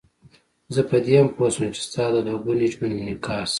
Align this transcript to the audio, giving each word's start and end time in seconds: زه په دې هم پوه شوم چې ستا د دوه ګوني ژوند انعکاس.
زه 0.73 0.81
په 0.89 0.97
دې 1.05 1.13
هم 1.19 1.27
پوه 1.35 1.47
شوم 1.53 1.67
چې 1.75 1.81
ستا 1.87 2.03
د 2.13 2.17
دوه 2.25 2.37
ګوني 2.45 2.67
ژوند 2.73 2.95
انعکاس. 3.01 3.49